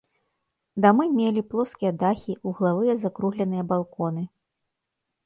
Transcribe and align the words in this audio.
Дамы 0.85 1.03
мелі 1.17 1.43
плоскія 1.51 1.91
дахі, 2.03 2.35
вуглавыя 2.47 2.97
закругленыя 3.03 3.63
балконы. 3.73 4.23